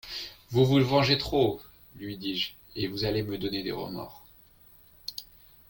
Vous 0.49 0.65
vous 0.65 0.83
vengez 0.83 1.19
trop! 1.19 1.61
lui 1.95 2.17
dis-je, 2.17 2.53
et 2.75 2.87
vous 2.87 3.05
allez 3.05 3.21
me 3.21 3.37
donner 3.37 3.61
des 3.61 3.71
remords. 3.71 4.25